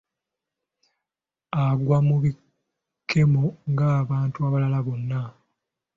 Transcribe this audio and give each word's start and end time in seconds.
Agwa 1.63 1.97
mu 2.07 2.15
bikemo 2.23 3.43
ng’abantu 3.71 4.37
abalala 4.47 4.79
bonna 4.85 5.21